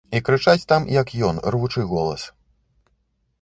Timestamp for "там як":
0.71-1.13